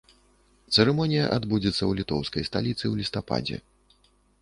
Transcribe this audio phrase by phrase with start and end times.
[0.75, 3.57] Цырымонія адбудзецца ў літоўскай сталіцы ў лістападзе.